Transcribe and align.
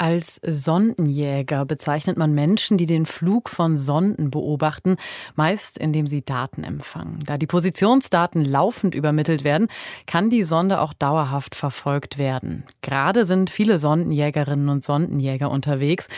als 0.00 0.40
Sondenjäger 0.42 1.66
bezeichnet 1.66 2.16
man 2.16 2.32
Menschen, 2.32 2.78
die 2.78 2.86
den 2.86 3.04
Flug 3.04 3.50
von 3.50 3.76
Sonden 3.76 4.30
beobachten, 4.30 4.96
meist 5.34 5.76
indem 5.76 6.06
sie 6.06 6.24
Daten 6.24 6.64
empfangen. 6.64 7.22
Da 7.26 7.36
die 7.36 7.46
Positionsdaten 7.46 8.42
laufend 8.42 8.94
übermittelt 8.94 9.44
werden, 9.44 9.68
kann 10.06 10.30
die 10.30 10.44
Sonde 10.44 10.80
auch 10.80 10.94
dauerhaft 10.94 11.54
verfolgt 11.54 12.16
werden. 12.16 12.64
Gerade 12.80 13.26
sind 13.26 13.50
viele 13.50 13.78
Sondenjägerinnen 13.78 14.70
und 14.70 14.84
Sondenjäger 14.84 15.50
unterwegs. 15.50 16.08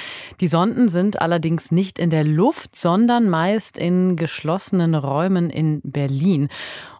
Die 0.40 0.46
Sonden 0.46 0.88
sind 0.88 1.20
allerdings 1.20 1.72
nicht 1.72 1.98
in 1.98 2.10
der 2.10 2.22
Luft, 2.22 2.76
sondern 2.76 3.28
meist 3.28 3.78
in 3.78 4.14
geschlossenen 4.14 4.94
Räumen 4.94 5.50
in 5.50 5.80
Berlin. 5.82 6.50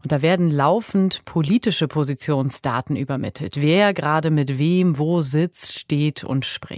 Und 0.02 0.10
da 0.10 0.20
werden 0.20 0.51
laufend 0.51 1.24
politische 1.27 1.87
Positionsdaten 1.87 2.96
übermittelt. 2.96 3.60
Wer 3.60 3.95
gerade 3.95 4.30
mit 4.30 4.59
wem 4.59 4.98
wo 4.98 5.23
sitzt, 5.23 5.78
steht 5.78 6.24
und 6.24 6.45
spricht. 6.45 6.71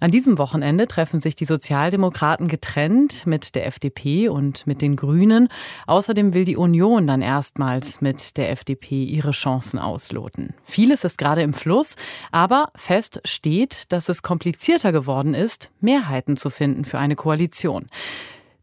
An 0.00 0.12
diesem 0.12 0.38
Wochenende 0.38 0.86
treffen 0.86 1.18
sich 1.18 1.34
die 1.34 1.44
Sozialdemokraten 1.44 2.46
getrennt 2.46 3.26
mit 3.26 3.56
der 3.56 3.66
FDP 3.66 4.28
und 4.28 4.66
mit 4.66 4.80
den 4.80 4.94
Grünen. 4.94 5.48
Außerdem 5.86 6.34
will 6.34 6.44
die 6.44 6.56
Union 6.56 7.06
dann 7.08 7.20
erstmals 7.20 8.00
mit 8.00 8.36
der 8.36 8.50
FDP 8.50 9.02
ihre 9.02 9.32
Chancen 9.32 9.80
ausloten. 9.80 10.54
Vieles 10.62 11.02
ist 11.02 11.18
gerade 11.18 11.42
im 11.42 11.52
Fluss, 11.52 11.96
aber 12.30 12.70
fest 12.76 13.20
steht, 13.24 13.90
dass 13.92 14.08
es 14.08 14.22
komplizierter 14.22 14.92
geworden 14.92 15.34
ist, 15.34 15.70
Mehrheiten 15.80 16.36
zu 16.36 16.48
finden 16.48 16.84
für 16.84 16.98
eine 16.98 17.16
Koalition. 17.16 17.86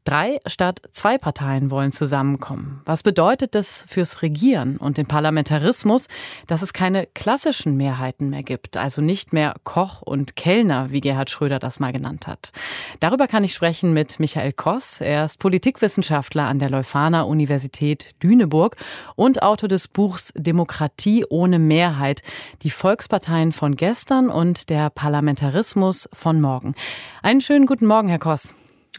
Drei 0.05 0.39
statt 0.45 0.81
zwei 0.91 1.17
Parteien 1.17 1.71
wollen 1.71 1.91
zusammenkommen. 1.91 2.79
Was 2.85 3.01
bedeutet 3.01 3.55
das 3.55 3.83
fürs 3.87 4.21
Regieren 4.21 4.77
und 4.77 4.97
den 4.97 5.07
Parlamentarismus, 5.07 6.05
dass 6.45 6.61
es 6.61 6.73
keine 6.73 7.07
klassischen 7.07 7.75
Mehrheiten 7.75 8.29
mehr 8.29 8.43
gibt, 8.43 8.77
also 8.77 9.01
nicht 9.01 9.33
mehr 9.33 9.55
Koch 9.63 10.03
und 10.03 10.35
Kellner, 10.35 10.91
wie 10.91 11.01
Gerhard 11.01 11.31
Schröder 11.31 11.57
das 11.57 11.79
mal 11.79 11.91
genannt 11.91 12.27
hat? 12.27 12.51
Darüber 12.99 13.27
kann 13.27 13.43
ich 13.43 13.55
sprechen 13.55 13.93
mit 13.93 14.19
Michael 14.19 14.53
Koss. 14.53 15.01
Er 15.01 15.25
ist 15.25 15.39
Politikwissenschaftler 15.39 16.43
an 16.43 16.59
der 16.59 16.69
Leuphana 16.69 17.23
Universität 17.23 18.13
Lüneburg 18.21 18.75
und 19.15 19.41
Autor 19.41 19.69
des 19.69 19.87
Buchs 19.87 20.31
Demokratie 20.35 21.25
ohne 21.27 21.57
Mehrheit, 21.57 22.21
die 22.61 22.69
Volksparteien 22.69 23.51
von 23.51 23.75
gestern 23.75 24.29
und 24.29 24.69
der 24.69 24.91
Parlamentarismus 24.91 26.07
von 26.13 26.39
morgen. 26.41 26.75
Einen 27.23 27.41
schönen 27.41 27.65
guten 27.65 27.87
Morgen, 27.87 28.07
Herr 28.07 28.19
Koss. 28.19 28.53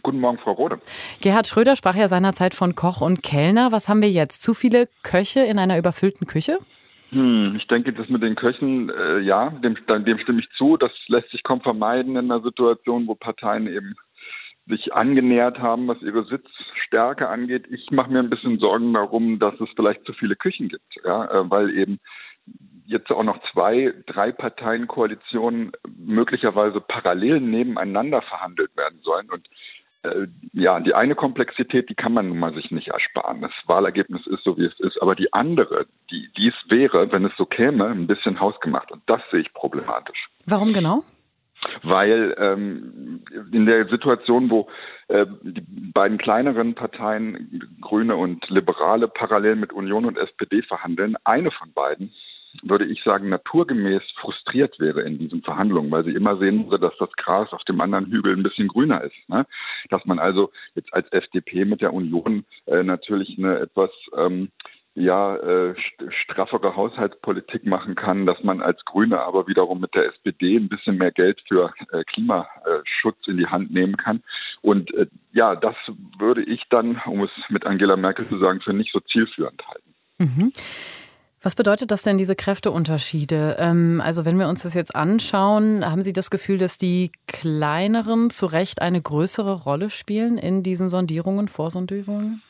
Guten 0.06 0.20
Morgen, 0.20 0.38
Frau 0.38 0.52
Rode. 0.52 0.78
Gerhard 1.20 1.48
Schröder 1.48 1.74
sprach 1.74 1.96
ja 1.96 2.06
seinerzeit 2.06 2.54
von 2.54 2.76
Koch 2.76 3.00
und 3.00 3.24
Kellner. 3.24 3.72
Was 3.72 3.88
haben 3.88 4.00
wir 4.00 4.08
jetzt? 4.08 4.40
Zu 4.40 4.54
viele 4.54 4.86
Köche 5.02 5.40
in 5.40 5.58
einer 5.58 5.78
überfüllten 5.78 6.28
Küche? 6.28 6.58
Hm, 7.10 7.56
ich 7.56 7.66
denke, 7.66 7.92
das 7.92 8.08
mit 8.08 8.22
den 8.22 8.36
Köchen, 8.36 8.88
äh, 8.88 9.18
ja, 9.18 9.50
dem, 9.50 9.74
dem 9.88 10.18
stimme 10.20 10.38
ich 10.38 10.48
zu. 10.56 10.76
Das 10.76 10.92
lässt 11.08 11.32
sich 11.32 11.42
kaum 11.42 11.60
vermeiden 11.60 12.12
in 12.14 12.30
einer 12.30 12.40
Situation, 12.40 13.08
wo 13.08 13.16
Parteien 13.16 13.66
eben 13.66 13.96
sich 14.68 14.94
angenähert 14.94 15.58
haben, 15.58 15.88
was 15.88 16.00
ihre 16.02 16.24
Sitzstärke 16.24 17.28
angeht. 17.28 17.64
Ich 17.68 17.90
mache 17.90 18.12
mir 18.12 18.20
ein 18.20 18.30
bisschen 18.30 18.60
Sorgen 18.60 18.94
darum, 18.94 19.40
dass 19.40 19.58
es 19.58 19.70
vielleicht 19.74 20.04
zu 20.04 20.12
viele 20.12 20.36
Küchen 20.36 20.68
gibt, 20.68 21.04
ja, 21.04 21.24
äh, 21.24 21.50
weil 21.50 21.76
eben 21.76 21.98
jetzt 22.84 23.10
auch 23.10 23.24
noch 23.24 23.40
zwei, 23.52 23.92
drei 24.06 24.30
Parteien-Koalitionen 24.30 25.72
möglicherweise 25.98 26.80
parallel 26.80 27.40
nebeneinander 27.40 28.22
verhandelt 28.22 28.70
werden 28.76 29.00
sollen. 29.02 29.28
Und 29.30 29.48
ja, 30.52 30.80
die 30.80 30.94
eine 30.94 31.14
Komplexität, 31.14 31.88
die 31.88 31.94
kann 31.94 32.12
man 32.12 32.28
nun 32.28 32.38
mal 32.38 32.54
sich 32.54 32.70
nicht 32.70 32.88
ersparen. 32.88 33.40
Das 33.40 33.52
Wahlergebnis 33.66 34.26
ist 34.26 34.44
so, 34.44 34.56
wie 34.56 34.64
es 34.64 34.78
ist. 34.80 35.00
Aber 35.00 35.14
die 35.14 35.32
andere, 35.32 35.86
die 36.10 36.30
dies 36.36 36.54
wäre, 36.68 37.12
wenn 37.12 37.24
es 37.24 37.36
so 37.36 37.46
käme, 37.46 37.86
ein 37.86 38.06
bisschen 38.06 38.40
hausgemacht. 38.40 38.90
Und 38.92 39.02
das 39.06 39.20
sehe 39.30 39.40
ich 39.40 39.52
problematisch. 39.52 40.28
Warum 40.46 40.72
genau? 40.72 41.04
Weil 41.82 42.34
ähm, 42.38 43.22
in 43.52 43.66
der 43.66 43.88
Situation, 43.88 44.50
wo 44.50 44.68
äh, 45.08 45.26
die 45.42 45.62
beiden 45.92 46.18
kleineren 46.18 46.74
Parteien, 46.74 47.62
Grüne 47.80 48.16
und 48.16 48.48
Liberale, 48.50 49.08
parallel 49.08 49.56
mit 49.56 49.72
Union 49.72 50.04
und 50.04 50.18
SPD 50.18 50.62
verhandeln, 50.62 51.16
eine 51.24 51.50
von 51.50 51.72
beiden 51.72 52.12
würde 52.62 52.86
ich 52.86 53.02
sagen, 53.02 53.28
naturgemäß 53.28 54.02
frustriert 54.46 54.78
wäre 54.78 55.02
in 55.02 55.18
diesen 55.18 55.42
Verhandlungen, 55.42 55.90
weil 55.90 56.04
sie 56.04 56.14
immer 56.14 56.36
sehen 56.38 56.70
würde, 56.70 56.88
dass 56.88 56.96
das 56.98 57.12
Gras 57.16 57.52
auf 57.52 57.64
dem 57.64 57.80
anderen 57.80 58.06
Hügel 58.06 58.36
ein 58.36 58.42
bisschen 58.42 58.68
grüner 58.68 59.02
ist. 59.02 59.28
Ne? 59.28 59.46
Dass 59.90 60.04
man 60.04 60.18
also 60.18 60.50
jetzt 60.74 60.92
als 60.94 61.10
FDP 61.12 61.64
mit 61.64 61.80
der 61.80 61.92
Union 61.92 62.44
äh, 62.66 62.82
natürlich 62.82 63.36
eine 63.38 63.58
etwas 63.58 63.90
ähm, 64.16 64.48
ja, 64.94 65.36
äh, 65.36 65.74
straffere 66.24 66.74
Haushaltspolitik 66.74 67.66
machen 67.66 67.96
kann, 67.96 68.24
dass 68.24 68.42
man 68.42 68.62
als 68.62 68.82
Grüne 68.86 69.20
aber 69.20 69.46
wiederum 69.46 69.80
mit 69.80 69.94
der 69.94 70.06
SPD 70.06 70.56
ein 70.56 70.70
bisschen 70.70 70.96
mehr 70.96 71.12
Geld 71.12 71.42
für 71.46 71.74
äh, 71.92 72.02
Klimaschutz 72.04 73.18
in 73.26 73.36
die 73.36 73.46
Hand 73.46 73.70
nehmen 73.70 73.98
kann. 73.98 74.22
Und 74.62 74.94
äh, 74.94 75.06
ja, 75.32 75.54
das 75.54 75.74
würde 76.18 76.42
ich 76.42 76.62
dann, 76.70 77.00
um 77.04 77.22
es 77.24 77.30
mit 77.50 77.66
Angela 77.66 77.96
Merkel 77.96 78.26
zu 78.28 78.38
sagen, 78.38 78.60
für 78.62 78.72
nicht 78.72 78.92
so 78.92 79.00
zielführend 79.00 79.62
halten. 79.68 79.94
Mhm. 80.18 80.52
Was 81.46 81.54
bedeutet 81.54 81.92
das 81.92 82.02
denn, 82.02 82.18
diese 82.18 82.34
Kräfteunterschiede? 82.34 83.54
Ähm, 83.60 84.02
also 84.04 84.24
wenn 84.24 84.36
wir 84.36 84.48
uns 84.48 84.64
das 84.64 84.74
jetzt 84.74 84.96
anschauen, 84.96 85.88
haben 85.88 86.02
Sie 86.02 86.12
das 86.12 86.28
Gefühl, 86.28 86.58
dass 86.58 86.76
die 86.76 87.12
kleineren 87.28 88.30
zu 88.30 88.46
Recht 88.46 88.82
eine 88.82 89.00
größere 89.00 89.62
Rolle 89.62 89.88
spielen 89.88 90.38
in 90.38 90.64
diesen 90.64 90.90
Sondierungen, 90.90 91.46
Vorsondierungen? 91.46 92.42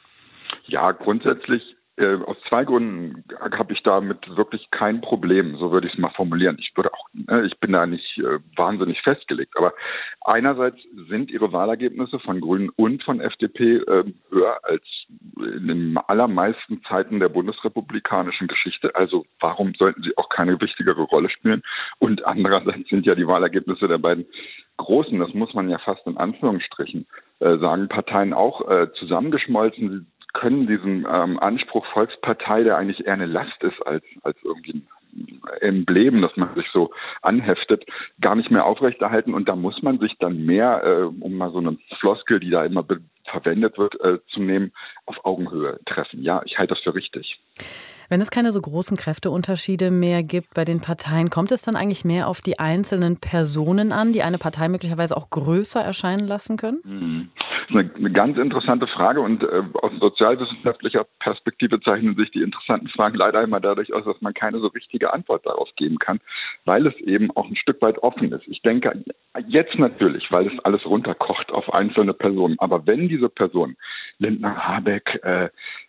Ja, 0.65 0.93
grundsätzlich 0.93 1.76
äh, 1.97 2.17
aus 2.17 2.37
zwei 2.49 2.65
Gründen 2.65 3.25
habe 3.41 3.73
ich 3.73 3.83
damit 3.83 4.19
wirklich 4.37 4.71
kein 4.71 5.01
Problem, 5.01 5.57
so 5.57 5.73
würde 5.73 5.87
ich 5.87 5.95
es 5.95 5.99
mal 5.99 6.11
formulieren. 6.11 6.57
Ich 6.61 6.73
würde 6.77 6.93
auch, 6.93 7.09
äh, 7.29 7.47
ich 7.47 7.59
bin 7.59 7.73
da 7.73 7.87
nicht 7.87 8.19
äh, 8.19 8.39
wahnsinnig 8.57 9.01
festgelegt, 9.03 9.57
aber 9.57 9.73
einerseits 10.21 10.79
sind 11.09 11.31
ihre 11.31 11.53
Wahlergebnisse 11.53 12.19
von 12.19 12.41
Grünen 12.41 12.69
und 12.71 13.03
von 13.03 13.21
FDP 13.21 13.77
äh, 13.77 14.05
höher 14.31 14.59
als 14.63 14.85
in 15.37 15.69
den 15.69 15.99
allermeisten 16.07 16.83
Zeiten 16.85 17.21
der 17.21 17.29
bundesrepublikanischen 17.29 18.49
Geschichte. 18.49 18.95
Also 18.95 19.25
warum 19.41 19.75
sollten 19.75 20.03
sie 20.03 20.17
auch 20.17 20.29
keine 20.29 20.61
wichtigere 20.61 21.03
Rolle 21.03 21.31
spielen? 21.31 21.63
Und 21.99 22.27
andererseits 22.27 22.89
sind 22.91 23.07
ja 23.07 23.15
die 23.15 23.27
Wahlergebnisse 23.27 23.89
der 23.89 23.99
beiden 23.99 24.27
großen, 24.77 25.19
das 25.19 25.33
muss 25.33 25.55
man 25.55 25.71
ja 25.71 25.79
fast 25.79 26.07
in 26.07 26.19
Anführungsstrichen 26.19 27.07
äh, 27.41 27.57
sagen, 27.59 27.89
Parteien 27.89 28.33
auch 28.35 28.69
äh, 28.69 28.93
zusammengeschmolzen 28.99 30.13
können 30.37 30.67
diesen 30.67 31.07
ähm, 31.11 31.39
Anspruch 31.39 31.87
Volkspartei, 31.93 32.63
der 32.63 32.77
eigentlich 32.77 33.07
eher 33.07 33.15
eine 33.15 33.27
Last 33.27 33.63
ist 33.63 33.81
als, 33.87 34.05
als 34.23 34.37
irgendwie 34.43 34.73
ein 34.73 35.41
Emblem, 35.61 36.21
das 36.21 36.37
man 36.37 36.55
sich 36.55 36.67
so 36.73 36.91
anheftet, 37.23 37.87
gar 38.21 38.35
nicht 38.35 38.51
mehr 38.51 38.67
aufrechterhalten. 38.67 39.33
Und 39.33 39.49
da 39.49 39.57
muss 39.57 39.83
man 39.83 39.99
sich 39.99 40.13
dann 40.19 40.45
mehr, 40.45 40.83
äh, 40.85 41.03
um 41.05 41.37
mal 41.37 41.53
so 41.53 41.59
eine 41.59 41.79
Floskel, 41.99 42.39
die 42.41 42.51
da 42.51 42.65
immer 42.65 42.85
verwendet 43.25 43.79
wird, 43.79 43.99
äh, 44.01 44.19
zu 44.33 44.41
nehmen, 44.41 44.73
auf 45.07 45.25
Augenhöhe 45.25 45.81
treffen. 45.87 46.23
Ja, 46.23 46.43
ich 46.45 46.59
halte 46.59 46.75
das 46.75 46.83
für 46.83 46.95
richtig. 46.95 47.41
Wenn 48.09 48.21
es 48.21 48.31
keine 48.31 48.53
so 48.53 48.61
großen 48.61 48.97
Kräfteunterschiede 48.97 49.91
mehr 49.91 50.23
gibt 50.23 50.55
bei 50.55 50.65
den 50.65 50.81
Parteien, 50.81 51.31
kommt 51.31 51.51
es 51.51 51.63
dann 51.63 51.75
eigentlich 51.75 52.05
mehr 52.05 52.29
auf 52.29 52.41
die 52.41 52.59
einzelnen 52.59 53.19
Personen 53.19 53.91
an, 53.91 54.13
die 54.13 54.23
eine 54.23 54.39
Partei 54.39 54.69
möglicherweise 54.69 55.17
auch 55.17 55.31
größer 55.31 55.81
erscheinen 55.81 56.29
lassen 56.29 56.57
können? 56.57 56.81
Mhm. 56.85 57.31
Ist 57.69 57.75
eine, 57.75 58.13
ganz 58.13 58.39
interessante 58.39 58.87
Frage 58.87 59.21
und 59.21 59.43
äh, 59.43 59.63
aus 59.83 59.93
sozialwissenschaftlicher 59.99 61.05
Perspektive 61.19 61.81
zeichnen 61.81 62.15
sich 62.15 62.31
die 62.31 62.43
interessanten 62.43 62.89
Fragen 62.89 63.17
leider 63.17 63.43
immer 63.43 63.61
dadurch 63.61 63.93
aus, 63.93 64.05
dass 64.05 64.21
man 64.21 64.35
keine 64.35 64.61
so 64.61 64.69
richtige 64.69 65.13
Antwort 65.13 65.45
darauf 65.47 65.69
geben 65.75 65.99
kann, 65.99 66.21
weil 66.65 66.87
es 66.87 66.95
eben 67.01 67.31
auch 67.33 67.47
ein 67.49 67.57
Stück 67.57 67.83
weit 67.83 67.99
offen 67.99 68.31
ist. 68.31 68.47
Ich 68.47 68.63
denke 68.63 69.05
jetzt 69.49 69.79
natürlich, 69.79 70.31
weil 70.31 70.47
es 70.47 70.65
alles 70.65 70.87
runterkocht 70.87 71.51
auf 71.51 71.73
einzelne 71.73 72.15
Personen. 72.15 72.57
Aber 72.59 72.87
wenn 72.87 73.09
diese 73.09 73.29
Personen, 73.29 73.77
Lindner, 74.19 74.57
Habeck, 74.57 75.21
äh, 75.25 75.49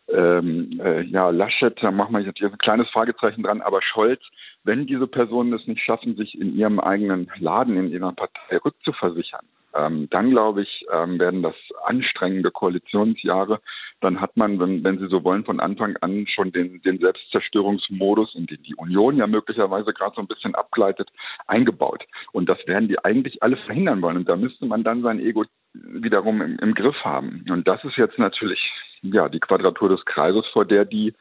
ähm, 0.10 0.80
äh, 0.84 1.02
ja, 1.04 1.30
Laschet, 1.30 1.78
da 1.82 1.92
machen 1.92 2.14
wir 2.14 2.22
jetzt 2.22 2.40
hier 2.40 2.50
ein 2.50 2.58
kleines 2.58 2.90
Fragezeichen 2.90 3.44
dran, 3.44 3.62
aber 3.62 3.82
Scholz, 3.82 4.22
wenn 4.68 4.86
diese 4.86 5.08
Personen 5.08 5.54
es 5.54 5.66
nicht 5.66 5.82
schaffen, 5.82 6.18
sich 6.18 6.40
in 6.40 6.56
ihrem 6.56 6.80
eigenen 6.80 7.32
Laden, 7.40 7.78
in 7.78 7.90
ihrer 7.90 8.12
Partei 8.12 8.58
rückzuversichern, 8.58 9.46
ähm, 9.74 10.08
dann 10.10 10.30
glaube 10.32 10.64
ich, 10.64 10.86
ähm, 10.92 11.20
werden 11.20 11.42
das 11.42 11.56
anstrengende 11.86 12.52
Koalitionsjahre. 12.52 13.62
Dann 14.02 14.20
hat 14.20 14.36
man, 14.36 14.60
wenn, 14.60 14.84
wenn 14.84 15.00
Sie 15.00 15.08
so 15.08 15.24
wollen, 15.24 15.46
von 15.46 15.60
Anfang 15.60 15.96
an 16.02 16.28
schon 16.28 16.52
den, 16.52 16.82
den 16.82 17.00
Selbstzerstörungsmodus, 17.00 18.36
in 18.36 18.46
den 18.46 18.62
die 18.64 18.76
Union 18.76 19.18
ja 19.18 19.26
möglicherweise 19.28 19.94
gerade 19.94 20.16
so 20.16 20.22
ein 20.22 20.28
bisschen 20.28 20.54
abgleitet, 20.54 21.10
eingebaut. 21.48 22.04
Und 22.34 22.50
das 22.50 22.60
werden 22.68 22.90
die 22.90 23.04
eigentlich 23.04 23.42
alle 23.42 23.58
verhindern 23.58 24.02
wollen. 24.02 24.18
Und 24.18 24.30
da 24.30 24.36
müsste 24.36 24.66
man 24.66 24.84
dann 24.84 25.02
sein 25.02 25.20
Ego 25.20 25.46
wiederum 25.74 26.42
im, 26.42 26.60
im 26.60 26.74
Griff 26.74 26.98
haben. 27.04 27.46
Und 27.50 27.68
das 27.68 27.84
ist 27.86 27.96
jetzt 27.96 28.20
natürlich 28.20 28.60
ja 29.02 29.30
die 29.30 29.40
Quadratur 29.40 29.90
des 29.90 30.04
Kreises, 30.06 30.46
vor 30.52 30.66
der 30.66 30.84
die, 30.86 31.14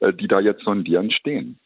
äh, 0.00 0.12
die 0.12 0.28
da 0.28 0.40
jetzt 0.40 0.64
sondieren, 0.64 1.10
stehen. 1.10 1.58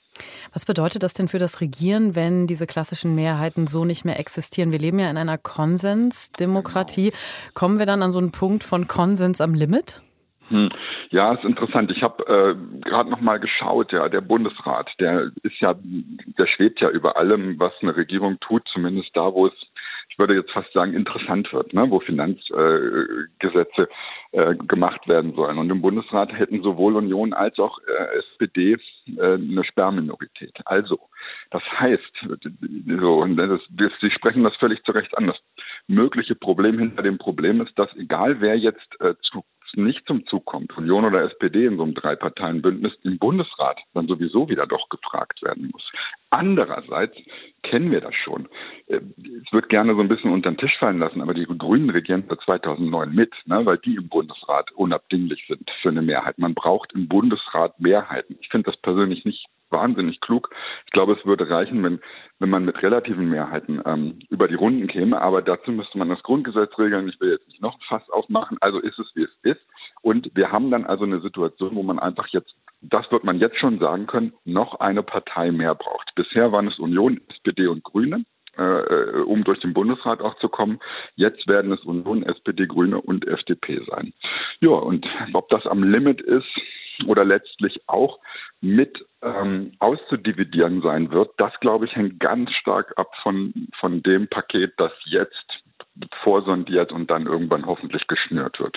Was 0.52 0.66
bedeutet 0.66 1.02
das 1.02 1.14
denn 1.14 1.28
für 1.28 1.38
das 1.38 1.60
Regieren, 1.60 2.14
wenn 2.14 2.46
diese 2.46 2.66
klassischen 2.66 3.14
Mehrheiten 3.14 3.66
so 3.66 3.84
nicht 3.84 4.04
mehr 4.04 4.18
existieren? 4.18 4.72
Wir 4.72 4.78
leben 4.78 4.98
ja 4.98 5.10
in 5.10 5.16
einer 5.16 5.38
Konsensdemokratie. 5.38 7.12
Kommen 7.54 7.78
wir 7.78 7.86
dann 7.86 8.02
an 8.02 8.12
so 8.12 8.18
einen 8.18 8.32
Punkt 8.32 8.64
von 8.64 8.88
Konsens 8.88 9.40
am 9.40 9.54
Limit? 9.54 10.00
Hm. 10.48 10.70
Ja, 11.10 11.34
ist 11.34 11.44
interessant. 11.44 11.90
Ich 11.90 12.02
habe 12.02 12.22
äh, 12.26 12.80
gerade 12.88 13.10
noch 13.10 13.20
mal 13.20 13.38
geschaut. 13.38 13.92
Ja, 13.92 14.08
der 14.08 14.20
Bundesrat, 14.20 14.90
der 14.98 15.30
ist 15.42 15.60
ja, 15.60 15.74
der 15.74 16.46
schwebt 16.46 16.80
ja 16.80 16.90
über 16.90 17.16
allem, 17.16 17.58
was 17.58 17.72
eine 17.80 17.96
Regierung 17.96 18.38
tut, 18.40 18.62
zumindest 18.72 19.10
da, 19.14 19.32
wo 19.32 19.46
es 19.46 19.54
ich 20.10 20.20
würde 20.20 20.34
jetzt 20.34 20.50
fast 20.50 20.72
sagen, 20.72 20.94
interessant 20.94 21.52
wird, 21.52 21.72
ne, 21.74 21.88
wo 21.90 22.00
Finanzgesetze 22.00 23.82
äh, 23.82 23.86
äh, 24.38 24.54
gemacht 24.54 25.08
werden 25.08 25.34
sollen. 25.34 25.58
Und 25.58 25.68
im 25.68 25.82
Bundesrat 25.82 26.32
hätten 26.32 26.62
sowohl 26.62 26.94
Union 26.94 27.32
als 27.32 27.58
auch 27.58 27.80
äh, 27.80 28.18
SPD 28.18 28.76
äh, 29.16 29.34
eine 29.34 29.64
Sperrminorität. 29.64 30.52
Also, 30.64 31.00
das 31.50 31.62
heißt, 31.72 32.28
so, 33.00 33.22
und 33.22 33.36
das, 33.36 33.60
Sie 34.00 34.10
sprechen 34.12 34.44
das 34.44 34.54
völlig 34.56 34.84
zu 34.84 34.92
Recht 34.92 35.18
an. 35.18 35.26
Das 35.26 35.38
mögliche 35.88 36.36
Problem 36.36 36.78
hinter 36.78 37.02
dem 37.02 37.18
Problem 37.18 37.60
ist, 37.60 37.76
dass 37.76 37.92
egal 37.96 38.40
wer 38.40 38.56
jetzt 38.56 39.00
äh, 39.00 39.14
zu 39.22 39.44
nicht 39.84 40.06
zum 40.06 40.26
Zug 40.26 40.44
kommt, 40.44 40.76
Union 40.76 41.04
oder 41.04 41.22
SPD 41.24 41.66
in 41.66 41.76
so 41.76 41.82
einem 41.84 41.94
Drei-Parteien-Bündnis, 41.94 42.92
im 43.02 43.18
Bundesrat 43.18 43.80
dann 43.94 44.06
sowieso 44.06 44.48
wieder 44.48 44.66
doch 44.66 44.88
gefragt 44.88 45.42
werden 45.42 45.70
muss. 45.72 45.90
Andererseits 46.30 47.16
kennen 47.62 47.90
wir 47.90 48.00
das 48.00 48.14
schon. 48.14 48.48
Äh, 48.86 49.00
es 49.44 49.52
wird 49.52 49.68
gerne 49.68 49.94
so 49.94 50.00
ein 50.00 50.08
bisschen 50.08 50.32
unter 50.32 50.50
den 50.50 50.58
Tisch 50.58 50.76
fallen 50.78 50.98
lassen, 50.98 51.22
aber 51.22 51.34
die 51.34 51.46
Grünen 51.46 51.90
regieren 51.90 52.24
seit 52.28 52.40
2009 52.40 53.14
mit, 53.14 53.34
ne, 53.46 53.64
weil 53.64 53.78
die 53.78 53.94
im 53.94 54.08
Bundesrat 54.08 54.70
unabdinglich 54.72 55.44
sind 55.48 55.70
für 55.80 55.88
eine 55.88 56.02
Mehrheit. 56.02 56.38
Man 56.38 56.54
braucht 56.54 56.92
im 56.92 57.08
Bundesrat 57.08 57.80
Mehrheiten. 57.80 58.36
Ich 58.40 58.48
finde 58.48 58.70
das 58.70 58.80
persönlich 58.80 59.24
nicht 59.24 59.46
wahnsinnig 59.70 60.20
klug. 60.20 60.50
Ich 60.86 60.92
glaube, 60.92 61.14
es 61.14 61.26
würde 61.26 61.48
reichen, 61.48 61.82
wenn, 61.82 62.00
wenn 62.38 62.50
man 62.50 62.64
mit 62.64 62.82
relativen 62.82 63.28
Mehrheiten 63.28 63.80
ähm, 63.84 64.18
über 64.30 64.48
die 64.48 64.54
Runden 64.54 64.86
käme. 64.86 65.20
Aber 65.20 65.42
dazu 65.42 65.72
müsste 65.72 65.98
man 65.98 66.08
das 66.08 66.22
Grundgesetz 66.22 66.78
regeln. 66.78 67.08
Ich 67.08 67.20
will 67.20 67.32
jetzt 67.32 67.48
nicht 67.48 67.62
noch 67.62 67.78
Fass 67.88 68.08
aufmachen. 68.10 68.58
Also 68.60 68.78
ist 68.78 68.98
es, 68.98 69.10
wie 69.14 69.24
es 69.24 69.38
ist. 69.42 69.60
Und 70.02 70.30
wir 70.34 70.52
haben 70.52 70.70
dann 70.70 70.84
also 70.84 71.04
eine 71.04 71.20
Situation, 71.20 71.74
wo 71.74 71.82
man 71.82 71.98
einfach 71.98 72.28
jetzt, 72.28 72.54
das 72.80 73.10
wird 73.10 73.24
man 73.24 73.38
jetzt 73.38 73.58
schon 73.58 73.78
sagen 73.78 74.06
können, 74.06 74.32
noch 74.44 74.80
eine 74.80 75.02
Partei 75.02 75.50
mehr 75.50 75.74
braucht. 75.74 76.14
Bisher 76.14 76.52
waren 76.52 76.68
es 76.68 76.78
Union, 76.78 77.20
SPD 77.28 77.66
und 77.66 77.82
Grüne 77.82 78.24
äh, 78.58 78.62
äh, 78.62 79.20
um 79.22 79.44
durch 79.44 79.60
den 79.60 79.72
Bundesrat 79.72 80.20
auch 80.20 80.36
zu 80.38 80.48
kommen. 80.48 80.80
Jetzt 81.14 81.46
werden 81.46 81.70
es 81.70 81.84
Union, 81.84 82.24
SPD, 82.24 82.66
Grüne 82.66 83.00
und 83.00 83.24
FDP 83.24 83.80
sein. 83.88 84.12
Ja, 84.58 84.70
und 84.70 85.06
ob 85.32 85.48
das 85.48 85.64
am 85.66 85.84
Limit 85.84 86.20
ist, 86.20 86.48
oder 87.06 87.24
letztlich 87.24 87.82
auch 87.86 88.18
mit 88.60 89.06
ähm, 89.22 89.72
auszudividieren 89.78 90.82
sein 90.82 91.10
wird, 91.10 91.30
das 91.38 91.52
glaube 91.60 91.86
ich 91.86 91.94
hängt 91.94 92.20
ganz 92.20 92.50
stark 92.52 92.92
ab 92.96 93.10
von, 93.22 93.68
von 93.78 94.02
dem 94.02 94.28
Paket, 94.28 94.74
das 94.76 94.92
jetzt 95.04 95.62
vorsondiert 96.22 96.92
und 96.92 97.10
dann 97.10 97.26
irgendwann 97.26 97.66
hoffentlich 97.66 98.06
geschnürt 98.06 98.60
wird. 98.60 98.76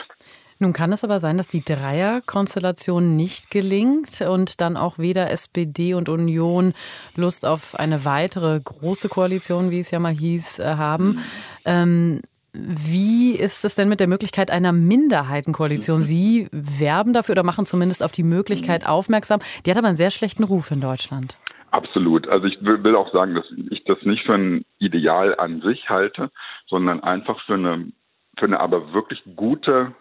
Nun 0.61 0.73
kann 0.73 0.93
es 0.93 1.03
aber 1.03 1.19
sein, 1.19 1.37
dass 1.37 1.47
die 1.47 1.65
Dreierkonstellation 1.65 3.15
nicht 3.15 3.49
gelingt 3.49 4.21
und 4.21 4.61
dann 4.61 4.77
auch 4.77 4.99
weder 4.99 5.31
SPD 5.31 5.95
und 5.95 6.07
Union 6.07 6.73
Lust 7.15 7.47
auf 7.47 7.73
eine 7.73 8.05
weitere 8.05 8.59
große 8.59 9.09
Koalition, 9.09 9.71
wie 9.71 9.79
es 9.79 9.89
ja 9.89 9.97
mal 9.97 10.13
hieß, 10.13 10.59
äh, 10.59 10.75
haben. 10.75 11.07
Mhm. 11.07 11.21
Ähm, 11.65 12.21
wie 12.53 13.31
ist 13.31 13.63
es 13.63 13.75
denn 13.75 13.87
mit 13.87 13.99
der 13.99 14.07
Möglichkeit 14.07 14.51
einer 14.51 14.73
Minderheitenkoalition? 14.73 16.01
Sie 16.01 16.49
werben 16.51 17.13
dafür 17.13 17.33
oder 17.33 17.43
machen 17.43 17.65
zumindest 17.65 18.03
auf 18.03 18.11
die 18.11 18.23
Möglichkeit 18.23 18.85
aufmerksam. 18.85 19.39
Die 19.65 19.71
hat 19.71 19.77
aber 19.77 19.87
einen 19.87 19.97
sehr 19.97 20.11
schlechten 20.11 20.43
Ruf 20.43 20.69
in 20.71 20.81
Deutschland. 20.81 21.37
Absolut. 21.71 22.27
Also 22.27 22.47
ich 22.47 22.57
will 22.61 22.95
auch 22.95 23.13
sagen, 23.13 23.35
dass 23.35 23.45
ich 23.69 23.85
das 23.85 23.97
nicht 24.03 24.25
für 24.25 24.33
ein 24.33 24.65
Ideal 24.79 25.35
an 25.37 25.61
sich 25.61 25.89
halte, 25.89 26.29
sondern 26.67 27.01
einfach 27.01 27.39
für 27.45 27.53
eine 27.53 27.91
für 28.37 28.45
eine 28.45 28.59
aber 28.59 28.93
wirklich 28.93 29.21
gute, 29.35 29.93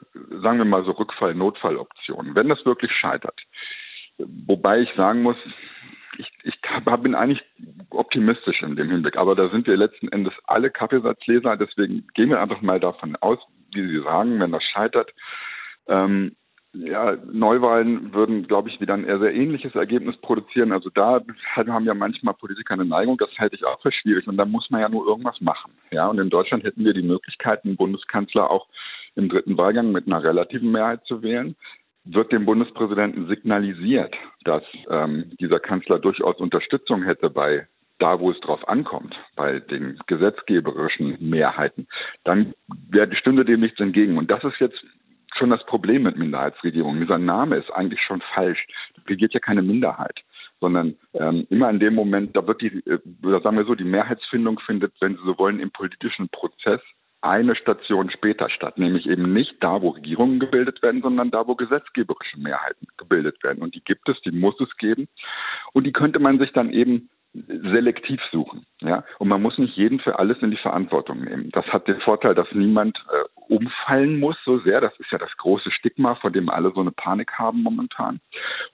sagen 0.42 0.58
wir 0.58 0.64
mal 0.64 0.84
so 0.84 0.92
Rückfall-Notfall-Option, 0.92 2.34
wenn 2.34 2.48
das 2.48 2.64
wirklich 2.64 2.90
scheitert. 2.92 3.38
Wobei 4.18 4.80
ich 4.80 4.88
sagen 4.96 5.22
muss, 5.22 5.36
ich, 6.20 6.30
ich 6.44 6.60
bin 7.02 7.14
eigentlich 7.14 7.42
optimistisch 7.90 8.62
in 8.62 8.76
dem 8.76 8.90
Hinblick, 8.90 9.16
aber 9.16 9.34
da 9.34 9.48
sind 9.48 9.66
wir 9.66 9.76
letzten 9.76 10.08
Endes 10.08 10.34
alle 10.44 10.70
Kaffeesatzleser, 10.70 11.56
deswegen 11.56 12.06
gehen 12.14 12.30
wir 12.30 12.40
einfach 12.40 12.60
mal 12.60 12.80
davon 12.80 13.16
aus, 13.16 13.38
wie 13.72 13.86
Sie 13.86 14.02
sagen, 14.02 14.38
wenn 14.40 14.52
das 14.52 14.62
scheitert. 14.64 15.12
Ähm, 15.88 16.36
ja, 16.72 17.16
Neuwahlen 17.32 18.14
würden, 18.14 18.46
glaube 18.46 18.68
ich, 18.68 18.80
wieder 18.80 18.94
ein 18.94 19.04
sehr 19.04 19.34
ähnliches 19.34 19.74
Ergebnis 19.74 20.16
produzieren. 20.18 20.70
Also 20.70 20.88
da 20.88 21.20
haben 21.56 21.84
ja 21.84 21.94
manchmal 21.94 22.34
Politiker 22.34 22.74
eine 22.74 22.84
Neigung, 22.84 23.18
das 23.18 23.30
halte 23.38 23.56
ich 23.56 23.64
auch 23.64 23.82
für 23.82 23.90
schwierig. 23.90 24.28
Und 24.28 24.36
da 24.36 24.44
muss 24.44 24.70
man 24.70 24.80
ja 24.80 24.88
nur 24.88 25.04
irgendwas 25.04 25.40
machen. 25.40 25.72
Ja, 25.90 26.06
und 26.06 26.20
in 26.20 26.30
Deutschland 26.30 26.62
hätten 26.62 26.84
wir 26.84 26.94
die 26.94 27.02
Möglichkeit, 27.02 27.64
einen 27.64 27.76
Bundeskanzler 27.76 28.48
auch 28.48 28.68
im 29.16 29.28
dritten 29.28 29.58
Wahlgang 29.58 29.90
mit 29.90 30.06
einer 30.06 30.22
relativen 30.22 30.70
Mehrheit 30.70 31.04
zu 31.06 31.22
wählen 31.22 31.56
wird 32.04 32.32
dem 32.32 32.46
Bundespräsidenten 32.46 33.28
signalisiert, 33.28 34.14
dass 34.44 34.62
ähm, 34.88 35.32
dieser 35.40 35.60
Kanzler 35.60 35.98
durchaus 35.98 36.36
Unterstützung 36.36 37.02
hätte 37.02 37.30
bei 37.30 37.66
da, 37.98 38.18
wo 38.18 38.30
es 38.30 38.40
drauf 38.40 38.66
ankommt, 38.66 39.14
bei 39.36 39.60
den 39.60 39.98
gesetzgeberischen 40.06 41.18
Mehrheiten, 41.20 41.86
dann 42.24 42.54
wäre, 42.88 43.14
stünde 43.14 43.44
dem 43.44 43.60
nichts 43.60 43.78
entgegen. 43.78 44.16
Und 44.16 44.30
das 44.30 44.42
ist 44.42 44.58
jetzt 44.58 44.82
schon 45.36 45.50
das 45.50 45.64
Problem 45.66 46.04
mit 46.04 46.16
Minderheitsregierungen. 46.16 47.02
Dieser 47.02 47.18
Name 47.18 47.56
ist 47.56 47.70
eigentlich 47.70 48.00
schon 48.00 48.22
falsch. 48.34 48.66
Regiert 49.06 49.34
ja 49.34 49.40
keine 49.40 49.62
Minderheit 49.62 50.20
sondern 50.60 50.96
ähm, 51.14 51.46
immer 51.50 51.70
in 51.70 51.80
dem 51.80 51.94
Moment, 51.94 52.36
da 52.36 52.46
wird 52.46 52.60
die, 52.60 52.82
äh, 52.86 52.98
sagen 53.22 53.56
wir 53.56 53.64
so, 53.64 53.74
die 53.74 53.84
Mehrheitsfindung 53.84 54.60
findet, 54.60 54.92
wenn 55.00 55.16
Sie 55.16 55.22
so 55.24 55.38
wollen, 55.38 55.58
im 55.58 55.70
politischen 55.70 56.28
Prozess 56.28 56.80
eine 57.22 57.54
Station 57.54 58.10
später 58.10 58.48
statt, 58.50 58.78
nämlich 58.78 59.06
eben 59.06 59.32
nicht 59.32 59.56
da, 59.60 59.82
wo 59.82 59.90
Regierungen 59.90 60.40
gebildet 60.40 60.82
werden, 60.82 61.02
sondern 61.02 61.30
da, 61.30 61.46
wo 61.46 61.54
gesetzgeberische 61.54 62.38
Mehrheiten 62.38 62.86
gebildet 62.96 63.42
werden. 63.42 63.62
Und 63.62 63.74
die 63.74 63.84
gibt 63.84 64.08
es, 64.08 64.20
die 64.22 64.32
muss 64.32 64.58
es 64.60 64.74
geben. 64.76 65.08
Und 65.72 65.84
die 65.84 65.92
könnte 65.92 66.18
man 66.18 66.38
sich 66.38 66.52
dann 66.52 66.72
eben 66.72 67.10
selektiv 67.32 68.20
suchen. 68.32 68.66
Ja? 68.80 69.04
Und 69.18 69.28
man 69.28 69.40
muss 69.40 69.56
nicht 69.58 69.76
jeden 69.76 70.00
für 70.00 70.18
alles 70.18 70.38
in 70.40 70.50
die 70.50 70.56
Verantwortung 70.56 71.20
nehmen. 71.20 71.50
Das 71.52 71.64
hat 71.66 71.86
den 71.86 72.00
Vorteil, 72.00 72.34
dass 72.34 72.48
niemand 72.52 72.98
äh, 73.08 73.52
umfallen 73.54 74.18
muss 74.18 74.36
so 74.44 74.58
sehr. 74.58 74.80
Das 74.80 74.98
ist 74.98 75.12
ja 75.12 75.18
das 75.18 75.36
große 75.36 75.70
Stigma, 75.70 76.16
vor 76.16 76.30
dem 76.30 76.48
alle 76.48 76.72
so 76.74 76.80
eine 76.80 76.90
Panik 76.90 77.32
haben 77.38 77.62
momentan. 77.62 78.20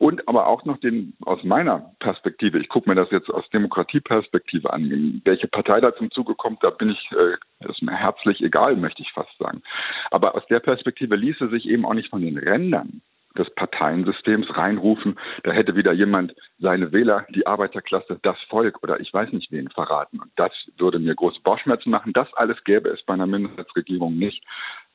Und 0.06 0.28
aber 0.28 0.46
auch 0.46 0.64
noch 0.64 0.78
den, 0.78 1.14
aus 1.24 1.42
meiner 1.42 1.90
Perspektive, 1.98 2.60
ich 2.60 2.68
gucke 2.68 2.88
mir 2.88 2.94
das 2.94 3.10
jetzt 3.10 3.28
aus 3.28 3.42
Demokratieperspektive 3.50 4.72
an, 4.72 5.20
welche 5.24 5.48
Partei 5.48 5.80
da 5.80 5.96
zum 5.96 6.12
Zuge 6.12 6.36
kommt, 6.36 6.62
da 6.62 6.70
bin 6.70 6.90
ich, 6.90 7.10
äh, 7.10 7.68
ist 7.68 7.82
mir 7.82 7.90
herzlich 7.90 8.40
egal, 8.40 8.76
möchte 8.76 9.02
ich 9.02 9.10
fast 9.10 9.36
sagen. 9.36 9.64
Aber 10.12 10.36
aus 10.36 10.46
der 10.46 10.60
Perspektive 10.60 11.16
ließe 11.16 11.48
sich 11.48 11.66
eben 11.66 11.84
auch 11.84 11.94
nicht 11.94 12.10
von 12.10 12.22
den 12.22 12.38
Rändern 12.38 13.02
des 13.36 13.52
Parteiensystems 13.56 14.56
reinrufen. 14.56 15.18
Da 15.42 15.50
hätte 15.50 15.74
wieder 15.74 15.92
jemand 15.92 16.36
seine 16.60 16.92
Wähler, 16.92 17.26
die 17.30 17.48
Arbeiterklasse, 17.48 18.20
das 18.22 18.38
Volk 18.48 18.84
oder 18.84 19.00
ich 19.00 19.12
weiß 19.12 19.32
nicht 19.32 19.50
wen 19.50 19.68
verraten. 19.70 20.20
Und 20.20 20.30
das 20.36 20.52
würde 20.78 21.00
mir 21.00 21.16
große 21.16 21.40
Bauchschmerzen 21.42 21.90
machen. 21.90 22.12
Das 22.12 22.32
alles 22.34 22.62
gäbe 22.62 22.90
es 22.90 23.02
bei 23.02 23.14
einer 23.14 23.26
Minderheitsregierung 23.26 24.16
nicht. 24.16 24.44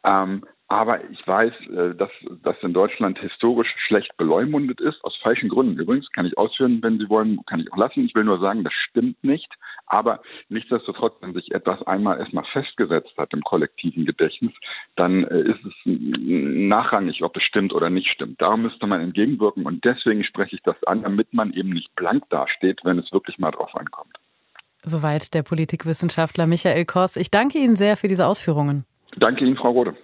Ähm, 0.03 0.43
aber 0.71 1.03
ich 1.09 1.27
weiß, 1.27 1.51
äh, 1.67 1.95
dass 1.95 2.09
das 2.43 2.55
in 2.61 2.71
Deutschland 2.71 3.19
historisch 3.19 3.67
schlecht 3.87 4.15
beleumundet 4.15 4.79
ist, 4.79 5.03
aus 5.03 5.13
falschen 5.17 5.49
Gründen. 5.49 5.77
Übrigens 5.77 6.09
kann 6.13 6.25
ich 6.25 6.37
ausführen, 6.37 6.79
wenn 6.81 6.97
Sie 6.97 7.09
wollen, 7.09 7.41
kann 7.45 7.59
ich 7.59 7.73
auch 7.73 7.77
lassen. 7.77 8.05
Ich 8.05 8.15
will 8.15 8.23
nur 8.23 8.39
sagen, 8.39 8.63
das 8.63 8.71
stimmt 8.89 9.21
nicht. 9.21 9.49
Aber 9.85 10.21
nichtsdestotrotz, 10.47 11.15
wenn 11.19 11.33
sich 11.33 11.51
etwas 11.51 11.85
einmal 11.85 12.19
erstmal 12.19 12.45
festgesetzt 12.53 13.11
hat 13.17 13.33
im 13.33 13.41
kollektiven 13.41 14.05
Gedächtnis, 14.05 14.53
dann 14.95 15.25
äh, 15.25 15.41
ist 15.41 15.59
es 15.65 15.73
nachrangig, 15.83 17.21
ob 17.21 17.35
es 17.35 17.43
stimmt 17.43 17.73
oder 17.73 17.89
nicht 17.89 18.07
stimmt. 18.07 18.41
Darum 18.41 18.61
müsste 18.61 18.87
man 18.87 19.01
entgegenwirken 19.01 19.65
und 19.65 19.83
deswegen 19.83 20.23
spreche 20.23 20.55
ich 20.55 20.63
das 20.63 20.81
an, 20.85 21.03
damit 21.03 21.33
man 21.33 21.51
eben 21.51 21.71
nicht 21.71 21.93
blank 21.97 22.23
dasteht, 22.29 22.79
wenn 22.85 22.97
es 22.97 23.11
wirklich 23.11 23.37
mal 23.39 23.51
drauf 23.51 23.75
ankommt. 23.75 24.15
Soweit 24.83 25.33
der 25.33 25.43
Politikwissenschaftler 25.43 26.47
Michael 26.47 26.85
Koss. 26.85 27.17
Ich 27.17 27.29
danke 27.29 27.57
Ihnen 27.57 27.75
sehr 27.75 27.97
für 27.97 28.07
diese 28.07 28.25
Ausführungen. 28.25 28.85
Danke 29.17 29.45
Ihnen, 29.45 29.57
Frau 29.57 29.71
Rode. 29.71 29.95